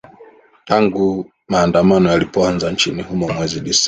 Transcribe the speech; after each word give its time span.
tangu 0.65 1.31
maandamano 1.49 2.09
yalipoanza 2.11 2.71
nchini 2.71 3.01
humo 3.01 3.27
mwezi 3.29 3.59
desemba 3.59 3.79